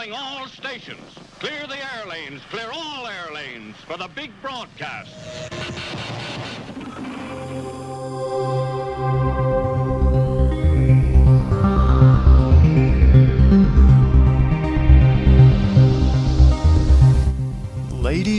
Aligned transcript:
calling 0.00 0.14
all 0.14 0.46
stations. 0.46 1.18
Clear 1.40 1.66
the 1.66 1.76
air 1.76 2.06
lanes, 2.08 2.40
clear 2.50 2.70
all 2.72 3.06
air 3.06 3.34
lanes 3.34 3.76
for 3.86 3.98
the 3.98 4.08
big 4.08 4.30
broadcast. 4.40 5.10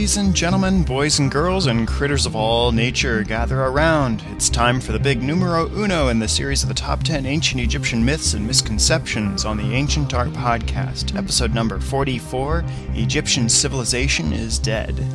Ladies 0.02 0.16
and 0.16 0.34
gentlemen, 0.34 0.82
boys 0.82 1.20
and 1.20 1.30
girls, 1.30 1.66
and 1.66 1.86
critters 1.86 2.26
of 2.26 2.34
all 2.34 2.72
nature, 2.72 3.22
gather 3.22 3.60
around. 3.60 4.20
It's 4.32 4.48
time 4.48 4.80
for 4.80 4.90
the 4.90 4.98
big 4.98 5.22
numero 5.22 5.70
uno 5.76 6.08
in 6.08 6.18
the 6.18 6.26
series 6.26 6.64
of 6.64 6.68
the 6.68 6.74
top 6.74 7.04
10 7.04 7.24
ancient 7.24 7.60
Egyptian 7.60 8.04
myths 8.04 8.34
and 8.34 8.44
misconceptions 8.44 9.44
on 9.44 9.56
the 9.56 9.76
Ancient 9.76 10.12
Art 10.12 10.30
Podcast, 10.30 11.16
episode 11.16 11.54
number 11.54 11.78
44 11.78 12.64
Egyptian 12.94 13.48
Civilization 13.48 14.32
is 14.32 14.58
Dead. 14.58 15.06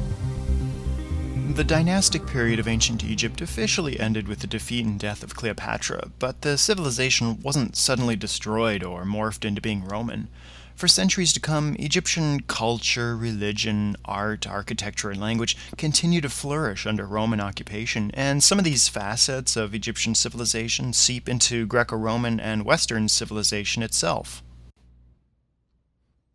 The 1.50 1.66
dynastic 1.66 2.26
period 2.26 2.58
of 2.58 2.70
ancient 2.70 3.04
Egypt 3.04 3.42
officially 3.42 4.00
ended 4.00 4.30
with 4.30 4.40
the 4.40 4.48
defeat 4.48 4.86
and 4.86 4.98
death 4.98 5.22
of 5.22 5.36
Cleopatra, 5.36 6.12
but 6.18 6.44
the 6.44 6.58
civilization 6.58 7.42
wasn't 7.42 7.76
suddenly 7.76 8.16
destroyed 8.16 8.86
or 8.86 9.04
morphed 9.04 9.44
into 9.44 9.60
being 9.60 9.84
Roman. 9.84 10.30
For 10.78 10.88
centuries 10.88 11.34
to 11.34 11.40
come, 11.40 11.76
Egyptian 11.80 12.42
culture, 12.42 13.18
religion, 13.18 13.96
art, 14.06 14.46
architecture, 14.46 15.10
and 15.10 15.20
language 15.20 15.58
continue 15.76 16.22
to 16.22 16.30
flourish 16.30 16.86
under 16.86 17.08
Roman 17.08 17.42
occupation, 17.42 18.12
and 18.14 18.44
some 18.44 18.60
of 18.60 18.64
these 18.64 18.88
facets 18.88 19.56
of 19.56 19.74
Egyptian 19.74 20.14
civilization 20.14 20.94
seep 20.94 21.28
into 21.28 21.66
Greco 21.66 21.96
Roman 21.98 22.40
and 22.40 22.64
Western 22.64 23.10
civilization 23.10 23.82
itself. 23.82 24.44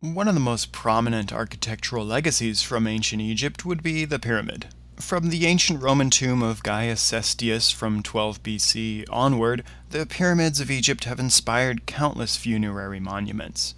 One 0.01 0.27
of 0.27 0.33
the 0.33 0.41
most 0.41 0.73
prominent 0.73 1.31
architectural 1.31 2.05
legacies 2.05 2.61
from 2.61 2.85
ancient 2.85 3.21
Egypt 3.21 3.63
would 3.63 3.81
be 3.81 4.03
the 4.03 4.19
pyramid. 4.19 4.67
From 4.97 5.29
the 5.29 5.45
ancient 5.45 5.81
Roman 5.81 6.09
tomb 6.09 6.43
of 6.43 6.63
Gaius 6.63 6.99
Cestius 6.99 7.71
from 7.71 8.03
12 8.03 8.43
BC 8.43 9.05
onward, 9.09 9.63
the 9.91 10.05
pyramids 10.05 10.59
of 10.59 10.69
Egypt 10.69 11.05
have 11.05 11.17
inspired 11.17 11.85
countless 11.85 12.35
funerary 12.35 12.99
monuments. 12.99 13.73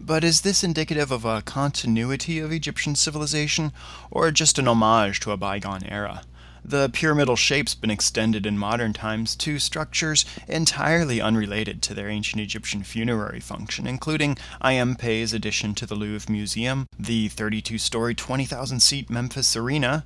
But 0.00 0.24
is 0.24 0.42
this 0.42 0.62
indicative 0.62 1.10
of 1.10 1.24
a 1.24 1.42
continuity 1.42 2.38
of 2.38 2.52
Egyptian 2.52 2.94
civilization, 2.94 3.72
or 4.10 4.30
just 4.30 4.58
an 4.58 4.68
homage 4.68 5.20
to 5.20 5.32
a 5.32 5.36
bygone 5.36 5.84
era? 5.84 6.22
The 6.64 6.88
pyramidal 6.88 7.36
shape's 7.36 7.74
been 7.74 7.90
extended 7.90 8.44
in 8.44 8.58
modern 8.58 8.92
times 8.92 9.34
to 9.36 9.58
structures 9.58 10.24
entirely 10.46 11.20
unrelated 11.20 11.82
to 11.82 11.94
their 11.94 12.08
ancient 12.08 12.42
Egyptian 12.42 12.82
funerary 12.82 13.40
function, 13.40 13.86
including 13.86 14.36
I. 14.60 14.74
M. 14.74 14.94
Pei's 14.94 15.32
addition 15.32 15.74
to 15.76 15.86
the 15.86 15.94
Louvre 15.94 16.30
Museum, 16.30 16.86
the 16.98 17.28
32 17.28 17.78
story, 17.78 18.14
20,000 18.14 18.80
seat 18.80 19.08
Memphis 19.08 19.56
Arena, 19.56 20.04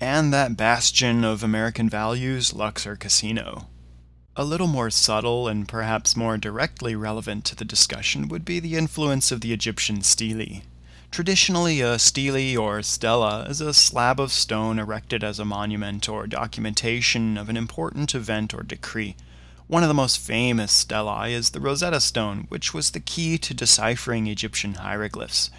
and 0.00 0.32
that 0.32 0.56
bastion 0.56 1.24
of 1.24 1.42
American 1.42 1.88
values, 1.88 2.52
Luxor 2.52 2.96
Casino. 2.96 3.68
A 4.40 4.50
little 4.50 4.68
more 4.68 4.88
subtle 4.88 5.48
and 5.48 5.68
perhaps 5.68 6.16
more 6.16 6.38
directly 6.38 6.94
relevant 6.94 7.44
to 7.44 7.54
the 7.54 7.62
discussion 7.62 8.26
would 8.28 8.42
be 8.42 8.58
the 8.58 8.74
influence 8.74 9.30
of 9.30 9.42
the 9.42 9.52
Egyptian 9.52 10.00
stele. 10.00 10.62
Traditionally, 11.10 11.82
a 11.82 11.98
stele 11.98 12.56
or 12.56 12.80
stela 12.80 13.42
is 13.50 13.60
a 13.60 13.74
slab 13.74 14.18
of 14.18 14.32
stone 14.32 14.78
erected 14.78 15.22
as 15.22 15.38
a 15.38 15.44
monument 15.44 16.08
or 16.08 16.26
documentation 16.26 17.36
of 17.36 17.50
an 17.50 17.58
important 17.58 18.14
event 18.14 18.54
or 18.54 18.62
decree. 18.62 19.14
One 19.66 19.82
of 19.82 19.88
the 19.88 19.94
most 19.94 20.16
famous 20.16 20.72
stelae 20.72 21.34
is 21.34 21.50
the 21.50 21.60
Rosetta 21.60 22.00
Stone, 22.00 22.46
which 22.48 22.72
was 22.72 22.92
the 22.92 23.00
key 23.00 23.36
to 23.36 23.52
deciphering 23.52 24.26
Egyptian 24.26 24.76
hieroglyphs. 24.76 25.50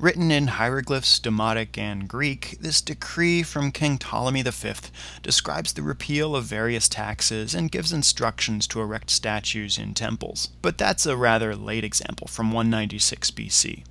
Written 0.00 0.30
in 0.30 0.46
hieroglyphs, 0.46 1.18
Demotic, 1.18 1.76
and 1.76 2.08
Greek, 2.08 2.58
this 2.60 2.80
decree 2.80 3.42
from 3.42 3.72
King 3.72 3.98
Ptolemy 3.98 4.42
V 4.42 4.72
describes 5.24 5.72
the 5.72 5.82
repeal 5.82 6.36
of 6.36 6.44
various 6.44 6.88
taxes 6.88 7.52
and 7.52 7.72
gives 7.72 7.92
instructions 7.92 8.68
to 8.68 8.80
erect 8.80 9.10
statues 9.10 9.76
in 9.76 9.94
temples. 9.94 10.50
But 10.62 10.78
that's 10.78 11.04
a 11.04 11.16
rather 11.16 11.56
late 11.56 11.82
example 11.82 12.28
from 12.28 12.52
196 12.52 13.32
BC. 13.32 13.82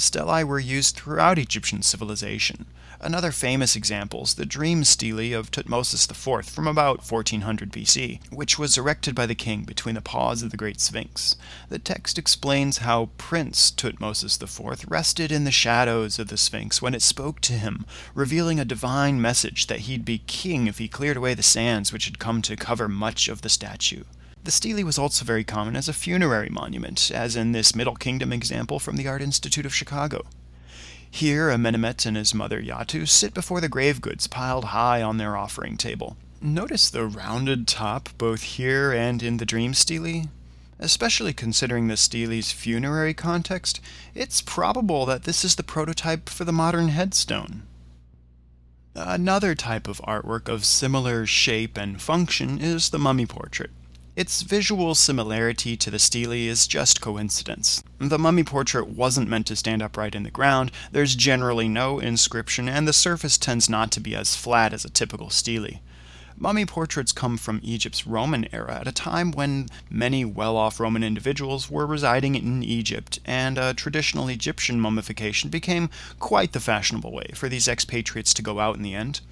Stelae 0.00 0.44
were 0.44 0.58
used 0.58 0.96
throughout 0.96 1.38
Egyptian 1.38 1.82
civilization. 1.82 2.66
Another 3.02 3.32
famous 3.32 3.76
example 3.76 4.24
is 4.24 4.34
the 4.34 4.44
dream 4.44 4.84
stele 4.84 5.32
of 5.32 5.50
Tutmosis 5.50 6.10
IV 6.10 6.46
from 6.46 6.66
about 6.66 7.10
1400 7.10 7.72
BC, 7.72 8.20
which 8.30 8.58
was 8.58 8.76
erected 8.76 9.14
by 9.14 9.24
the 9.24 9.34
king 9.34 9.64
between 9.64 9.94
the 9.94 10.02
paws 10.02 10.42
of 10.42 10.50
the 10.50 10.56
Great 10.58 10.80
Sphinx. 10.80 11.36
The 11.70 11.78
text 11.78 12.18
explains 12.18 12.78
how 12.78 13.08
Prince 13.16 13.70
Tutmosis 13.70 14.42
IV 14.42 14.84
rested 14.90 15.32
in 15.32 15.44
the 15.44 15.50
shadows 15.50 16.18
of 16.18 16.28
the 16.28 16.36
Sphinx 16.36 16.82
when 16.82 16.94
it 16.94 17.02
spoke 17.02 17.40
to 17.42 17.54
him, 17.54 17.86
revealing 18.14 18.60
a 18.60 18.66
divine 18.66 19.20
message 19.20 19.66
that 19.68 19.80
he'd 19.80 20.04
be 20.04 20.18
king 20.26 20.66
if 20.66 20.76
he 20.76 20.88
cleared 20.88 21.16
away 21.16 21.32
the 21.32 21.42
sands 21.42 21.92
which 21.92 22.04
had 22.04 22.18
come 22.18 22.42
to 22.42 22.56
cover 22.56 22.88
much 22.88 23.28
of 23.28 23.40
the 23.40 23.48
statue. 23.48 24.04
The 24.42 24.50
stele 24.50 24.84
was 24.84 24.98
also 24.98 25.24
very 25.24 25.44
common 25.44 25.76
as 25.76 25.88
a 25.88 25.92
funerary 25.92 26.48
monument, 26.48 27.10
as 27.14 27.36
in 27.36 27.52
this 27.52 27.74
Middle 27.74 27.94
Kingdom 27.94 28.32
example 28.32 28.78
from 28.78 28.96
the 28.96 29.06
Art 29.06 29.20
Institute 29.20 29.66
of 29.66 29.74
Chicago. 29.74 30.24
Here, 31.10 31.50
Amenemhet 31.50 32.06
and 32.06 32.16
his 32.16 32.34
mother 32.34 32.62
Yatu 32.62 33.06
sit 33.06 33.34
before 33.34 33.60
the 33.60 33.68
grave 33.68 34.00
goods 34.00 34.26
piled 34.26 34.66
high 34.66 35.02
on 35.02 35.18
their 35.18 35.36
offering 35.36 35.76
table. 35.76 36.16
Notice 36.40 36.88
the 36.88 37.04
rounded 37.04 37.68
top 37.68 38.08
both 38.16 38.42
here 38.42 38.92
and 38.92 39.22
in 39.22 39.36
the 39.36 39.44
dream 39.44 39.74
stele? 39.74 40.30
Especially 40.78 41.34
considering 41.34 41.88
the 41.88 41.96
stele's 41.98 42.50
funerary 42.50 43.12
context, 43.12 43.80
it's 44.14 44.40
probable 44.40 45.04
that 45.04 45.24
this 45.24 45.44
is 45.44 45.56
the 45.56 45.62
prototype 45.62 46.30
for 46.30 46.44
the 46.44 46.52
modern 46.52 46.88
headstone. 46.88 47.64
Another 48.94 49.54
type 49.54 49.86
of 49.86 50.00
artwork 50.08 50.48
of 50.48 50.64
similar 50.64 51.26
shape 51.26 51.76
and 51.76 52.00
function 52.00 52.58
is 52.58 52.88
the 52.88 52.98
mummy 52.98 53.26
portrait. 53.26 53.70
Its 54.20 54.42
visual 54.42 54.94
similarity 54.94 55.78
to 55.78 55.90
the 55.90 55.98
stele 55.98 56.32
is 56.32 56.66
just 56.66 57.00
coincidence. 57.00 57.82
The 57.98 58.18
mummy 58.18 58.44
portrait 58.44 58.86
wasn't 58.86 59.30
meant 59.30 59.46
to 59.46 59.56
stand 59.56 59.80
upright 59.80 60.14
in 60.14 60.24
the 60.24 60.30
ground, 60.30 60.72
there's 60.92 61.14
generally 61.14 61.68
no 61.68 61.98
inscription, 61.98 62.68
and 62.68 62.86
the 62.86 62.92
surface 62.92 63.38
tends 63.38 63.70
not 63.70 63.90
to 63.92 63.98
be 64.00 64.14
as 64.14 64.36
flat 64.36 64.74
as 64.74 64.84
a 64.84 64.90
typical 64.90 65.30
stele. 65.30 65.80
Mummy 66.36 66.66
portraits 66.66 67.12
come 67.12 67.38
from 67.38 67.60
Egypt's 67.62 68.06
Roman 68.06 68.46
era 68.52 68.80
at 68.80 68.86
a 68.86 68.92
time 68.92 69.32
when 69.32 69.70
many 69.88 70.22
well 70.26 70.54
off 70.54 70.78
Roman 70.78 71.02
individuals 71.02 71.70
were 71.70 71.86
residing 71.86 72.34
in 72.34 72.62
Egypt, 72.62 73.20
and 73.24 73.56
a 73.56 73.72
traditional 73.72 74.28
Egyptian 74.28 74.78
mummification 74.78 75.48
became 75.48 75.88
quite 76.18 76.52
the 76.52 76.60
fashionable 76.60 77.10
way 77.10 77.30
for 77.34 77.48
these 77.48 77.66
expatriates 77.66 78.34
to 78.34 78.42
go 78.42 78.60
out 78.60 78.76
in 78.76 78.82
the 78.82 78.94
end. 78.94 79.22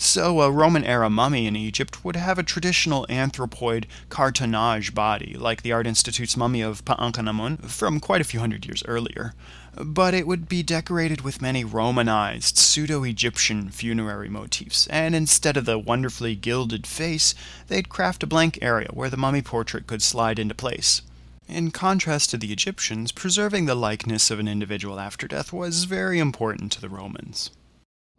So, 0.00 0.42
a 0.42 0.50
Roman 0.50 0.84
era 0.84 1.10
mummy 1.10 1.48
in 1.48 1.56
Egypt 1.56 2.04
would 2.04 2.14
have 2.14 2.38
a 2.38 2.44
traditional 2.44 3.04
anthropoid 3.10 3.86
cartonnage 4.08 4.94
body, 4.94 5.34
like 5.36 5.62
the 5.62 5.72
Art 5.72 5.88
Institute's 5.88 6.36
mummy 6.36 6.60
of 6.60 6.84
Pa'ankhenamun 6.84 7.64
from 7.64 7.98
quite 7.98 8.20
a 8.20 8.24
few 8.24 8.38
hundred 8.38 8.64
years 8.64 8.84
earlier. 8.86 9.34
But 9.74 10.14
it 10.14 10.28
would 10.28 10.48
be 10.48 10.62
decorated 10.62 11.22
with 11.22 11.42
many 11.42 11.64
Romanized, 11.64 12.56
pseudo 12.56 13.02
Egyptian 13.02 13.70
funerary 13.70 14.28
motifs, 14.28 14.86
and 14.86 15.16
instead 15.16 15.56
of 15.56 15.64
the 15.64 15.80
wonderfully 15.80 16.36
gilded 16.36 16.86
face, 16.86 17.34
they'd 17.66 17.88
craft 17.88 18.22
a 18.22 18.28
blank 18.28 18.56
area 18.62 18.90
where 18.92 19.10
the 19.10 19.16
mummy 19.16 19.42
portrait 19.42 19.88
could 19.88 20.00
slide 20.00 20.38
into 20.38 20.54
place. 20.54 21.02
In 21.48 21.72
contrast 21.72 22.30
to 22.30 22.38
the 22.38 22.52
Egyptians, 22.52 23.10
preserving 23.10 23.66
the 23.66 23.74
likeness 23.74 24.30
of 24.30 24.38
an 24.38 24.46
individual 24.46 25.00
after 25.00 25.26
death 25.26 25.52
was 25.52 25.84
very 25.84 26.20
important 26.20 26.70
to 26.72 26.80
the 26.80 26.88
Romans. 26.88 27.50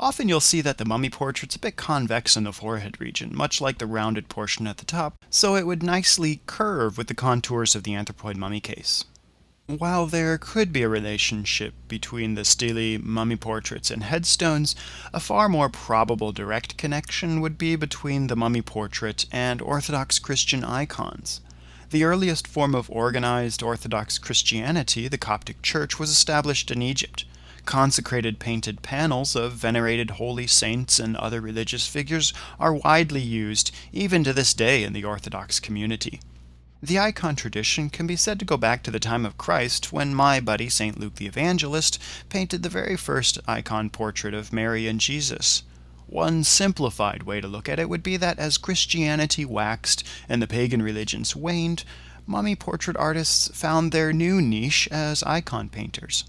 Often 0.02 0.30
you'll 0.30 0.40
see 0.40 0.62
that 0.62 0.78
the 0.78 0.86
mummy 0.86 1.10
portrait's 1.10 1.58
a 1.58 1.60
bit 1.60 1.76
convex 1.76 2.38
in 2.38 2.46
the 2.46 2.54
forehead 2.54 3.02
region, 3.02 3.36
much 3.36 3.60
like 3.60 3.80
the 3.80 3.86
rounded 3.86 4.30
portion 4.30 4.66
at 4.66 4.78
the 4.78 4.86
top, 4.86 5.16
so 5.30 5.58
it 5.58 5.68
would 5.68 5.84
nicely 5.84 6.40
curve 6.46 6.98
with 6.98 7.08
the 7.08 7.14
contours 7.14 7.76
of 7.76 7.84
the 7.84 7.96
anthropoid 7.96 8.38
mummy 8.38 8.62
case. 8.62 9.04
While 9.68 10.08
there 10.08 10.38
could 10.38 10.72
be 10.72 10.84
a 10.84 10.90
relationship 10.90 11.74
between 11.90 12.36
the 12.36 12.46
stele, 12.46 12.98
mummy 13.04 13.36
portraits, 13.36 13.92
and 13.92 14.04
headstones, 14.04 14.74
a 15.14 15.20
far 15.20 15.50
more 15.50 15.68
probable 15.68 16.32
direct 16.32 16.78
connection 16.78 17.42
would 17.42 17.58
be 17.58 17.76
between 17.76 18.28
the 18.28 18.38
mummy 18.38 18.62
portrait 18.62 19.26
and 19.34 19.62
Orthodox 19.62 20.18
Christian 20.18 20.64
icons. 20.64 21.42
The 21.90 22.06
earliest 22.06 22.48
form 22.48 22.74
of 22.74 22.90
organized 22.90 23.62
Orthodox 23.62 24.18
Christianity, 24.18 25.10
the 25.10 25.18
Coptic 25.18 25.62
Church, 25.62 26.00
was 26.00 26.10
established 26.10 26.72
in 26.72 26.82
Egypt. 26.82 27.26
Consecrated 27.70 28.40
painted 28.40 28.82
panels 28.82 29.36
of 29.36 29.52
venerated 29.52 30.10
holy 30.10 30.48
saints 30.48 31.00
and 31.00 31.16
other 31.16 31.40
religious 31.40 31.86
figures 31.86 32.34
are 32.60 32.74
widely 32.74 33.22
used 33.22 33.70
even 33.94 34.24
to 34.24 34.34
this 34.34 34.56
day 34.56 34.84
in 34.84 34.92
the 34.92 35.04
Orthodox 35.04 35.60
community. 35.60 36.20
The 36.82 36.98
icon 36.98 37.36
tradition 37.36 37.92
can 37.92 38.08
be 38.08 38.16
said 38.16 38.40
to 38.40 38.46
go 38.46 38.58
back 38.58 38.82
to 38.82 38.90
the 38.90 39.00
time 39.00 39.24
of 39.24 39.38
Christ 39.38 39.94
when 39.94 40.16
my 40.16 40.40
buddy 40.40 40.68
St. 40.68 41.00
Luke 41.00 41.18
the 41.18 41.28
Evangelist 41.28 42.00
painted 42.28 42.64
the 42.64 42.70
very 42.70 42.98
first 42.98 43.38
icon 43.48 43.92
portrait 43.92 44.34
of 44.34 44.52
Mary 44.52 44.88
and 44.88 45.00
Jesus. 45.00 45.62
One 46.08 46.44
simplified 46.44 47.22
way 47.22 47.40
to 47.40 47.48
look 47.48 47.70
at 47.70 47.78
it 47.78 47.88
would 47.88 48.02
be 48.02 48.18
that 48.18 48.40
as 48.40 48.58
Christianity 48.58 49.46
waxed 49.46 50.04
and 50.28 50.42
the 50.42 50.48
pagan 50.48 50.82
religions 50.82 51.36
waned, 51.36 51.84
mummy 52.26 52.56
portrait 52.56 52.98
artists 52.98 53.48
found 53.54 53.92
their 53.92 54.12
new 54.12 54.42
niche 54.42 54.88
as 54.92 55.22
icon 55.22 55.70
painters. 55.70 56.24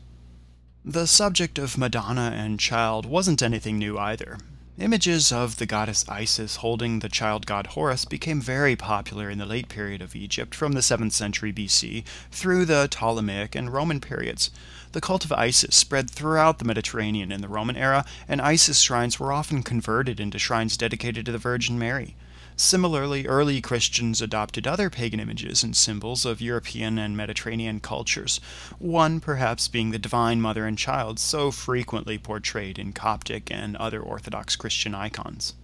The 0.85 1.07
subject 1.07 1.59
of 1.59 1.77
Madonna 1.77 2.33
and 2.35 2.59
child 2.59 3.05
wasn't 3.05 3.43
anything 3.43 3.79
new 3.79 3.99
either. 3.99 4.39
Images 4.79 5.31
of 5.31 5.57
the 5.57 5.67
goddess 5.67 6.07
Isis 6.09 6.57
holding 6.57 7.01
the 7.01 7.11
child 7.11 7.45
god 7.45 7.67
Horus 7.67 8.07
became 8.07 8.41
very 8.41 8.77
popular 8.77 9.29
in 9.29 9.37
the 9.37 9.45
late 9.45 9.69
period 9.69 10.01
of 10.01 10.17
Egypt 10.17 10.55
from 10.55 10.73
the 10.73 10.81
7th 10.81 11.13
century 11.13 11.53
BC 11.53 12.03
through 12.31 12.65
the 12.65 12.89
Ptolemaic 12.91 13.55
and 13.55 13.71
Roman 13.71 14.01
periods. 14.01 14.51
The 14.93 15.03
cult 15.03 15.27
of 15.27 15.33
Isis 15.33 15.77
spread 15.77 16.09
throughout 16.09 16.59
the 16.59 16.65
Mediterranean 16.65 17.31
in 17.31 17.43
the 17.43 17.49
Roman 17.49 17.77
era, 17.77 18.07
and 18.27 18.41
Isis 18.41 18.81
shrines 18.81 19.21
were 19.21 19.35
often 19.35 19.63
converted 19.63 20.19
into 20.19 20.39
shrines 20.39 20.79
dedicated 20.79 21.27
to 21.27 21.33
the 21.33 21.37
Virgin 21.37 21.79
Mary. 21.79 22.17
Similarly, 22.61 23.27
early 23.27 23.63
Christians 23.63 24.21
adopted 24.21 24.67
other 24.67 24.91
pagan 24.91 25.19
images 25.19 25.63
and 25.63 25.75
symbols 25.75 26.27
of 26.27 26.43
European 26.43 26.99
and 26.99 27.17
Mediterranean 27.17 27.81
cultures, 27.81 28.39
one 28.79 29.19
perhaps 29.19 29.67
being 29.67 29.93
the 29.93 29.99
Divine 29.99 30.43
Mother 30.43 30.67
and 30.67 30.77
Child 30.77 31.19
so 31.19 31.51
frequently 31.51 32.19
portrayed 32.19 32.79
in 32.79 32.93
Coptic 32.93 33.51
and 33.51 33.79
other 33.79 34.03
Orthodox 34.03 34.57
Christian 34.57 34.95
icons. 34.95 35.55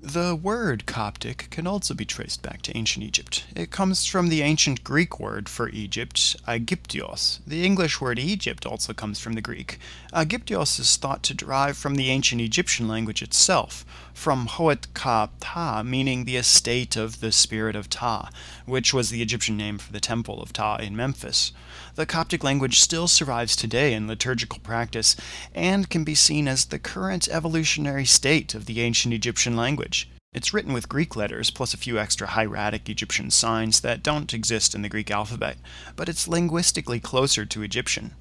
The 0.00 0.36
word 0.36 0.84
Coptic 0.84 1.48
can 1.50 1.66
also 1.66 1.94
be 1.94 2.04
traced 2.04 2.42
back 2.42 2.60
to 2.62 2.76
ancient 2.76 3.04
Egypt. 3.06 3.46
It 3.56 3.70
comes 3.70 4.04
from 4.04 4.28
the 4.28 4.42
ancient 4.42 4.84
Greek 4.84 5.18
word 5.18 5.48
for 5.48 5.70
Egypt, 5.70 6.36
Aegyptios. 6.46 7.40
The 7.46 7.64
English 7.64 8.02
word 8.02 8.18
Egypt 8.18 8.66
also 8.66 8.92
comes 8.92 9.18
from 9.18 9.32
the 9.32 9.40
Greek. 9.40 9.78
Aegyptios 10.12 10.78
is 10.78 10.96
thought 10.96 11.22
to 11.22 11.34
derive 11.34 11.78
from 11.78 11.94
the 11.94 12.10
ancient 12.10 12.42
Egyptian 12.42 12.86
language 12.86 13.22
itself, 13.22 13.86
from 14.14 14.46
Hoet 14.46 14.86
Ka 14.94 15.28
Ptah, 15.40 15.82
meaning 15.84 16.24
the 16.24 16.36
estate 16.36 16.96
of 16.96 17.20
the 17.20 17.32
spirit 17.32 17.76
of 17.76 17.90
Ptah, 17.90 18.30
which 18.64 18.94
was 18.94 19.10
the 19.10 19.20
Egyptian 19.20 19.56
name 19.56 19.76
for 19.76 19.92
the 19.92 20.00
temple 20.00 20.40
of 20.40 20.52
Ptah 20.52 20.78
in 20.80 20.96
Memphis. 20.96 21.52
The 21.96 22.06
Coptic 22.06 22.42
language 22.42 22.80
still 22.80 23.08
survives 23.08 23.54
today 23.54 23.92
in 23.92 24.06
liturgical 24.06 24.60
practice 24.60 25.16
and 25.54 25.90
can 25.90 26.04
be 26.04 26.14
seen 26.14 26.48
as 26.48 26.64
the 26.64 26.78
current 26.78 27.28
evolutionary 27.28 28.06
state 28.06 28.54
of 28.54 28.64
the 28.64 28.80
ancient 28.80 29.12
Egyptian 29.12 29.56
language. 29.56 30.08
It's 30.32 30.54
written 30.54 30.72
with 30.72 30.88
Greek 30.88 31.14
letters 31.14 31.50
plus 31.50 31.74
a 31.74 31.76
few 31.76 31.98
extra 31.98 32.28
hieratic 32.28 32.88
Egyptian 32.88 33.30
signs 33.30 33.80
that 33.80 34.02
don't 34.02 34.32
exist 34.32 34.74
in 34.74 34.82
the 34.82 34.88
Greek 34.88 35.10
alphabet, 35.10 35.58
but 35.94 36.08
it's 36.08 36.26
linguistically 36.26 36.98
closer 36.98 37.44
to 37.44 37.62
Egyptian. 37.62 38.14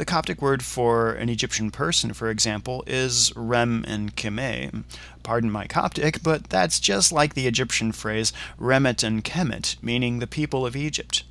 The 0.00 0.06
Coptic 0.06 0.40
word 0.40 0.62
for 0.62 1.12
an 1.12 1.28
Egyptian 1.28 1.70
person, 1.70 2.14
for 2.14 2.30
example, 2.30 2.82
is 2.86 3.36
rem 3.36 3.84
and 3.86 4.16
keme. 4.16 4.84
Pardon 5.22 5.50
my 5.50 5.66
Coptic, 5.66 6.22
but 6.22 6.44
that's 6.44 6.80
just 6.80 7.12
like 7.12 7.34
the 7.34 7.46
Egyptian 7.46 7.92
phrase 7.92 8.32
remet 8.58 9.04
and 9.04 9.22
kemet, 9.22 9.76
meaning 9.82 10.18
the 10.18 10.26
people 10.26 10.64
of 10.64 10.74
Egypt. 10.74 11.24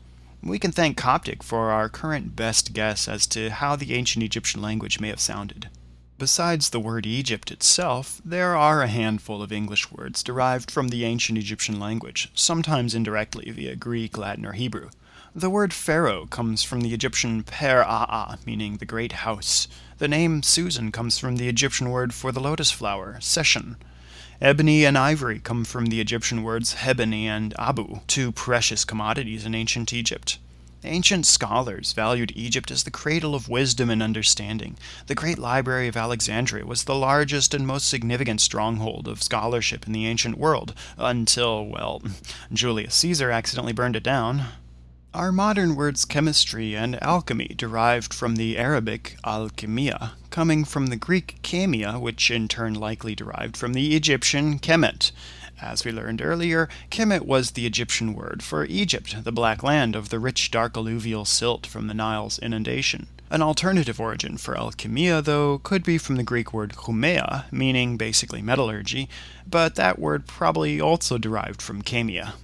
We 0.43 0.59
can 0.59 0.71
thank 0.71 0.97
Coptic 0.97 1.41
for 1.41 1.71
our 1.71 1.89
current 1.89 2.35
best 2.35 2.71
guess 2.73 3.07
as 3.07 3.25
to 3.29 3.49
how 3.49 3.75
the 3.75 3.95
ancient 3.95 4.23
Egyptian 4.23 4.61
language 4.61 4.99
may 4.99 5.07
have 5.07 5.19
sounded. 5.19 5.67
Besides 6.19 6.69
the 6.69 6.79
word 6.79 7.07
Egypt 7.07 7.49
itself, 7.49 8.21
there 8.23 8.55
are 8.55 8.83
a 8.83 8.87
handful 8.87 9.41
of 9.41 9.51
English 9.51 9.91
words 9.91 10.21
derived 10.21 10.69
from 10.69 10.89
the 10.89 11.05
ancient 11.05 11.39
Egyptian 11.39 11.79
language, 11.79 12.29
sometimes 12.35 12.93
indirectly 12.93 13.49
via 13.49 13.75
Greek, 13.75 14.15
Latin, 14.15 14.45
or 14.45 14.51
Hebrew. 14.51 14.91
The 15.35 15.51
word 15.51 15.75
Pharaoh 15.75 16.25
comes 16.25 16.63
from 16.63 16.81
the 16.81 16.91
Egyptian 16.91 17.43
Per 17.43 17.83
Aa, 17.83 18.37
meaning 18.47 18.77
the 18.77 18.85
great 18.85 19.11
house. 19.11 19.67
The 19.99 20.07
name 20.07 20.41
Susan 20.41 20.91
comes 20.91 21.19
from 21.19 21.35
the 21.35 21.47
Egyptian 21.47 21.91
word 21.91 22.15
for 22.15 22.31
the 22.31 22.39
lotus 22.39 22.71
flower, 22.71 23.19
Seshen. 23.21 23.75
Ebony 24.41 24.85
and 24.85 24.97
ivory 24.97 25.39
come 25.39 25.65
from 25.65 25.85
the 25.85 26.01
Egyptian 26.01 26.41
words 26.41 26.77
Hebeni 26.77 27.25
and 27.25 27.53
Abu, 27.59 27.99
two 28.07 28.31
precious 28.31 28.83
commodities 28.83 29.45
in 29.45 29.53
ancient 29.53 29.93
Egypt. 29.93 30.39
Ancient 30.83 31.27
scholars 31.27 31.93
valued 31.93 32.33
Egypt 32.35 32.71
as 32.71 32.81
the 32.81 32.89
cradle 32.89 33.35
of 33.35 33.47
wisdom 33.47 33.91
and 33.91 34.01
understanding. 34.01 34.77
The 35.05 35.13
great 35.13 35.37
library 35.37 35.87
of 35.87 35.95
Alexandria 35.95 36.65
was 36.65 36.85
the 36.85 36.95
largest 36.95 37.53
and 37.53 37.67
most 37.67 37.87
significant 37.87 38.41
stronghold 38.41 39.07
of 39.07 39.21
scholarship 39.21 39.85
in 39.85 39.93
the 39.93 40.07
ancient 40.07 40.39
world, 40.39 40.73
until, 40.97 41.67
well, 41.67 42.01
Julius 42.51 42.95
Caesar 42.95 43.29
accidentally 43.29 43.73
burned 43.73 43.95
it 43.95 44.03
down. 44.03 44.47
Our 45.11 45.31
modern 45.31 45.75
words 45.75 46.05
chemistry 46.05 46.75
and 46.75 47.01
alchemy 47.03 47.55
derived 47.57 48.13
from 48.13 48.35
the 48.35 48.59
Arabic 48.59 49.17
alchemia, 49.25 50.11
coming 50.29 50.63
from 50.63 50.87
the 50.87 50.95
Greek 50.95 51.39
chemia, 51.41 51.97
which 51.99 52.29
in 52.29 52.47
turn 52.47 52.75
likely 52.75 53.15
derived 53.15 53.57
from 53.57 53.73
the 53.73 53.95
Egyptian 53.95 54.59
kemet. 54.59 55.11
As 55.59 55.83
we 55.83 55.91
learned 55.91 56.21
earlier, 56.21 56.69
Kemet 56.91 57.25
was 57.25 57.51
the 57.51 57.65
Egyptian 57.65 58.13
word 58.13 58.43
for 58.43 58.65
Egypt, 58.65 59.23
the 59.23 59.31
black 59.31 59.63
land 59.63 59.95
of 59.95 60.09
the 60.09 60.19
rich 60.19 60.51
dark 60.51 60.77
alluvial 60.77 61.25
silt 61.25 61.65
from 61.65 61.87
the 61.87 61.95
Nile's 61.95 62.37
inundation. 62.37 63.07
An 63.31 63.41
alternative 63.41 63.99
origin 63.99 64.37
for 64.37 64.55
alchemia, 64.55 65.23
though, 65.23 65.57
could 65.57 65.83
be 65.83 65.97
from 65.97 66.17
the 66.17 66.23
Greek 66.23 66.53
word 66.53 66.75
chumea, 66.85 67.45
meaning 67.51 67.97
basically 67.97 68.43
metallurgy, 68.43 69.09
but 69.49 69.73
that 69.73 69.97
word 69.97 70.27
probably 70.27 70.79
also 70.79 71.17
derived 71.17 71.63
from 71.63 71.81
chemia. 71.81 72.35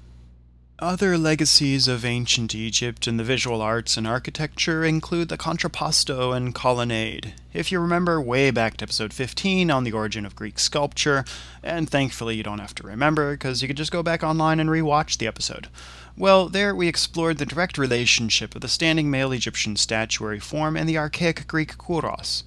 Other 0.80 1.18
legacies 1.18 1.88
of 1.88 2.04
ancient 2.04 2.54
Egypt 2.54 3.07
in 3.07 3.16
the 3.16 3.24
visual 3.24 3.62
arts 3.62 3.95
and 3.95 4.06
architecture 4.06 4.83
include 4.83 5.30
the 5.30 5.38
contrapposto 5.38 6.36
and 6.36 6.54
colonnade. 6.54 7.33
If 7.54 7.72
you 7.72 7.80
remember 7.80 8.19
way 8.19 8.51
back 8.51 8.75
to 8.77 8.83
episode 8.83 9.13
15 9.13 9.72
on 9.72 9.86
the 9.86 9.94
origin 9.94 10.25
of 10.25 10.36
Greek 10.36 10.60
sculpture, 10.60 11.24
and 11.63 11.89
thankfully 11.89 12.36
you 12.36 12.44
don't 12.44 12.60
have 12.60 12.75
to 12.75 12.86
remember 12.86 13.31
because 13.31 13.62
you 13.62 13.69
could 13.69 13.77
just 13.77 13.94
go 13.94 14.04
back 14.04 14.22
online 14.22 14.60
and 14.60 14.69
rewatch 14.69 15.18
the 15.18 15.27
episode. 15.27 15.69
Well, 16.18 16.50
there 16.50 16.75
we 16.75 16.89
explored 16.89 17.38
the 17.38 17.45
direct 17.45 17.78
relationship 17.78 18.54
of 18.54 18.60
the 18.60 18.68
standing 18.68 19.10
male 19.10 19.31
Egyptian 19.31 19.78
statuary 19.78 20.42
form 20.42 20.75
and 20.75 20.89
the 20.89 20.98
archaic 20.98 21.48
Greek 21.48 21.78
kouros. 21.78 22.44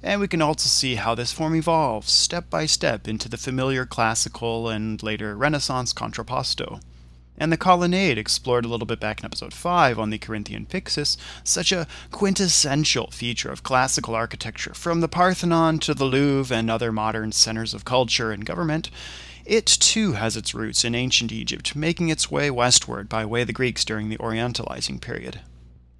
And 0.00 0.20
we 0.20 0.28
can 0.28 0.42
also 0.42 0.68
see 0.68 0.94
how 0.94 1.16
this 1.16 1.32
form 1.32 1.56
evolves 1.56 2.12
step 2.12 2.48
by 2.48 2.66
step 2.66 3.08
into 3.08 3.28
the 3.28 3.36
familiar 3.36 3.84
classical 3.84 4.68
and 4.68 5.02
later 5.02 5.36
Renaissance 5.36 5.92
contrapposto 5.92 6.78
and 7.36 7.52
the 7.52 7.56
colonnade 7.56 8.18
explored 8.18 8.64
a 8.64 8.68
little 8.68 8.86
bit 8.86 9.00
back 9.00 9.20
in 9.20 9.24
episode 9.24 9.52
5 9.52 9.98
on 9.98 10.10
the 10.10 10.18
Corinthian 10.18 10.66
Pyxis, 10.66 11.16
such 11.42 11.72
a 11.72 11.86
quintessential 12.10 13.10
feature 13.10 13.50
of 13.50 13.62
classical 13.62 14.14
architecture, 14.14 14.74
from 14.74 15.00
the 15.00 15.08
Parthenon 15.08 15.78
to 15.80 15.94
the 15.94 16.04
Louvre 16.04 16.56
and 16.56 16.70
other 16.70 16.92
modern 16.92 17.32
centers 17.32 17.74
of 17.74 17.84
culture 17.84 18.30
and 18.30 18.46
government. 18.46 18.90
It 19.44 19.66
too 19.66 20.12
has 20.12 20.36
its 20.36 20.54
roots 20.54 20.84
in 20.84 20.94
ancient 20.94 21.30
Egypt, 21.30 21.76
making 21.76 22.08
its 22.08 22.30
way 22.30 22.50
westward 22.50 23.08
by 23.08 23.26
way 23.26 23.42
of 23.42 23.46
the 23.48 23.52
Greeks 23.52 23.84
during 23.84 24.08
the 24.08 24.18
Orientalizing 24.18 25.00
period. 25.00 25.40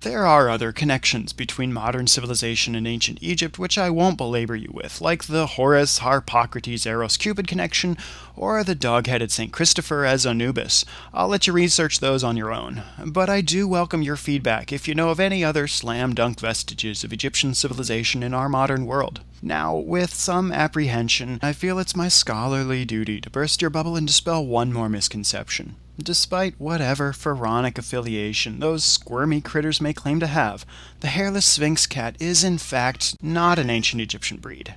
There 0.05 0.27
are 0.27 0.51
other 0.51 0.71
connections 0.71 1.33
between 1.33 1.73
modern 1.73 2.09
civilization 2.09 2.75
and 2.75 2.87
ancient 2.87 3.21
Egypt 3.23 3.59
which 3.59 3.79
I 3.79 3.89
won't 3.89 4.19
belabor 4.19 4.55
you 4.55 4.69
with, 4.71 5.01
like 5.01 5.25
the 5.25 5.47
Horus, 5.47 5.97
Harpocrates, 6.01 6.85
Eros, 6.85 7.17
Cupid 7.17 7.49
connection, 7.49 7.97
or 8.37 8.63
the 8.63 8.75
dog 8.75 9.07
headed 9.07 9.33
St. 9.33 9.51
Christopher 9.51 10.05
as 10.05 10.27
Anubis. 10.27 10.85
I'll 11.15 11.29
let 11.29 11.47
you 11.47 11.55
research 11.55 12.01
those 12.01 12.23
on 12.23 12.37
your 12.37 12.53
own. 12.53 12.83
But 13.03 13.31
I 13.31 13.41
do 13.41 13.67
welcome 13.67 14.03
your 14.03 14.17
feedback 14.17 14.75
if 14.75 14.87
you 14.87 14.95
know 14.95 15.09
of 15.09 15.21
any 15.21 15.43
other 15.43 15.67
slam 15.67 16.15
dunk 16.15 16.39
vestiges 16.39 17.03
of 17.03 17.11
Egyptian 17.11 17.55
civilization 17.55 18.23
in 18.23 18.35
our 18.35 18.51
modern 18.51 18.85
world. 18.85 19.23
Now, 19.41 19.75
with 19.75 20.13
some 20.13 20.53
apprehension, 20.53 21.39
I 21.41 21.55
feel 21.55 21.79
it's 21.79 21.97
my 21.97 22.09
scholarly 22.09 22.85
duty 22.85 23.23
to 23.23 23.31
burst 23.31 23.63
your 23.63 23.71
bubble 23.71 23.97
and 23.97 24.07
dispel 24.07 24.47
one 24.47 24.71
more 24.71 24.91
misconception. 24.91 25.77
Despite 26.03 26.59
whatever 26.59 27.13
pharaonic 27.13 27.79
affiliation 27.79 28.59
those 28.59 28.85
squirmy 28.85 29.41
critters 29.41 29.81
may 29.81 29.93
claim 29.93 30.19
to 30.21 30.27
have, 30.27 30.67
the 31.01 31.09
hairless 31.09 31.47
Sphynx 31.47 31.87
cat 31.87 32.17
is 32.19 32.43
in 32.43 32.59
fact 32.59 33.17
not 33.23 33.59
an 33.59 33.71
ancient 33.71 34.03
Egyptian 34.03 34.39
breed. 34.39 34.75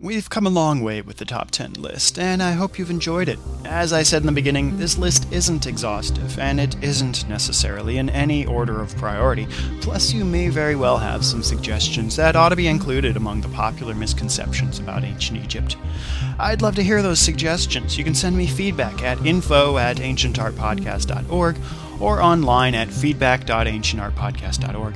We've 0.00 0.30
come 0.30 0.46
a 0.46 0.50
long 0.50 0.80
way 0.80 1.02
with 1.02 1.16
the 1.16 1.24
top 1.24 1.50
10 1.50 1.72
list, 1.72 2.20
and 2.20 2.40
I 2.40 2.52
hope 2.52 2.78
you've 2.78 2.88
enjoyed 2.88 3.28
it. 3.28 3.40
As 3.64 3.92
I 3.92 4.04
said 4.04 4.22
in 4.22 4.26
the 4.26 4.32
beginning, 4.32 4.78
this 4.78 4.96
list 4.96 5.26
isn't 5.32 5.66
exhaustive, 5.66 6.38
and 6.38 6.60
it 6.60 6.80
isn't 6.80 7.28
necessarily 7.28 7.98
in 7.98 8.08
any 8.08 8.46
order 8.46 8.80
of 8.80 8.96
priority, 8.96 9.48
plus, 9.80 10.12
you 10.12 10.24
may 10.24 10.50
very 10.50 10.76
well 10.76 10.98
have 10.98 11.24
some 11.24 11.42
suggestions 11.42 12.14
that 12.14 12.36
ought 12.36 12.50
to 12.50 12.56
be 12.56 12.68
included 12.68 13.16
among 13.16 13.40
the 13.40 13.48
popular 13.48 13.92
misconceptions 13.92 14.78
about 14.78 15.02
ancient 15.02 15.42
Egypt. 15.42 15.76
I'd 16.38 16.62
love 16.62 16.76
to 16.76 16.84
hear 16.84 17.02
those 17.02 17.18
suggestions. 17.18 17.98
You 17.98 18.04
can 18.04 18.14
send 18.14 18.36
me 18.36 18.46
feedback 18.46 19.02
at 19.02 19.26
info 19.26 19.78
at 19.78 19.96
ancientartpodcast.org 19.96 21.56
or 22.00 22.22
online 22.22 22.76
at 22.76 22.86
feedback.ancientartpodcast.org. 22.86 24.94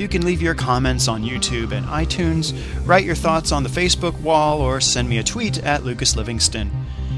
You 0.00 0.08
can 0.08 0.24
leave 0.24 0.40
your 0.40 0.54
comments 0.54 1.08
on 1.08 1.22
YouTube 1.22 1.72
and 1.72 1.84
iTunes, 1.84 2.58
write 2.86 3.04
your 3.04 3.14
thoughts 3.14 3.52
on 3.52 3.64
the 3.64 3.68
Facebook 3.68 4.18
wall, 4.22 4.62
or 4.62 4.80
send 4.80 5.10
me 5.10 5.18
a 5.18 5.22
tweet 5.22 5.62
at 5.62 5.84
Lucas 5.84 6.16
Livingston. 6.16 6.70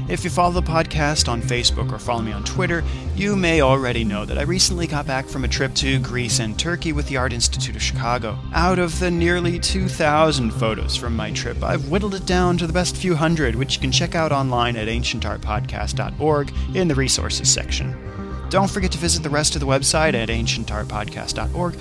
If 0.09 0.25
you 0.25 0.29
follow 0.29 0.51
the 0.51 0.61
podcast 0.61 1.29
on 1.29 1.41
Facebook 1.41 1.93
or 1.93 1.97
follow 1.97 2.21
me 2.21 2.33
on 2.33 2.43
Twitter, 2.43 2.83
you 3.15 3.37
may 3.37 3.61
already 3.61 4.03
know 4.03 4.25
that 4.25 4.37
I 4.37 4.41
recently 4.41 4.85
got 4.85 5.07
back 5.07 5.27
from 5.27 5.45
a 5.45 5.47
trip 5.47 5.73
to 5.75 5.97
Greece 5.99 6.39
and 6.39 6.59
Turkey 6.59 6.91
with 6.91 7.07
the 7.07 7.15
Art 7.15 7.31
Institute 7.31 7.77
of 7.77 7.81
Chicago. 7.81 8.37
Out 8.53 8.79
of 8.79 8.99
the 8.99 9.09
nearly 9.09 9.59
2,000 9.59 10.51
photos 10.51 10.97
from 10.97 11.15
my 11.15 11.31
trip, 11.31 11.63
I've 11.63 11.87
whittled 11.87 12.15
it 12.15 12.25
down 12.25 12.57
to 12.57 12.67
the 12.67 12.73
best 12.73 12.97
few 12.97 13.15
hundred, 13.15 13.55
which 13.55 13.75
you 13.75 13.81
can 13.81 13.93
check 13.93 14.13
out 14.13 14.33
online 14.33 14.75
at 14.75 14.89
ancientartpodcast.org 14.89 16.53
in 16.75 16.89
the 16.89 16.95
resources 16.95 17.49
section. 17.49 17.95
Don't 18.53 18.69
forget 18.69 18.91
to 18.91 18.99
visit 18.99 19.23
the 19.23 19.31
rest 19.31 19.55
of 19.55 19.61
the 19.61 19.65
website 19.65 20.13
at 20.13 20.29
ancientartpodcast.org, 20.29 21.73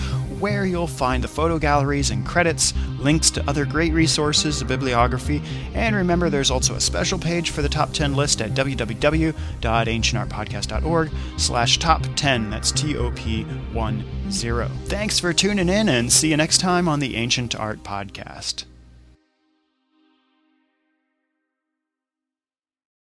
where 0.43 0.67
you'll 0.67 0.89
find 0.89 1.23
the 1.23 1.29
photo 1.29 1.57
galleries 1.57 2.11
and 2.11 2.27
credits, 2.27 2.75
links 2.99 3.31
to 3.31 3.49
other 3.49 3.65
great 3.65 3.93
resources, 3.93 4.61
a 4.61 4.65
bibliography, 4.65 5.41
and 5.73 5.95
remember 5.95 6.29
there's 6.29 6.51
also 6.51 6.75
a 6.75 6.81
special 6.81 7.17
page 7.17 7.51
for 7.51 7.63
the 7.63 7.69
top 7.69 7.93
10 7.93 8.15
list 8.15 8.43
at 8.43 8.51
www.ancientartpodcast.org 8.51 11.13
slash 11.39 11.79
top 11.79 12.03
10. 12.17 12.51
That's 12.51 12.73
T-O-P 12.73 13.45
1-0. 13.45 14.71
Thanks 14.87 15.21
for 15.21 15.33
tuning 15.33 15.69
in 15.69 15.89
and 15.89 16.13
see 16.13 16.31
you 16.31 16.37
next 16.37 16.59
time 16.59 16.89
on 16.89 16.99
the 16.99 17.15
Ancient 17.15 17.55
Art 17.55 17.85
Podcast. 17.85 18.65